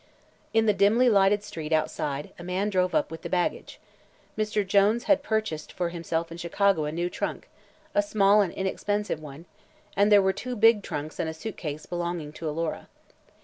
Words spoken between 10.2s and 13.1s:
were two big trunks and a suitcase belonging to Alora.